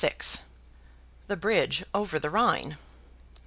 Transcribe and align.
The 1.27 1.35
Bridge 1.37 1.83
over 1.93 2.17
the 2.17 2.31
Rhine. 2.31 2.77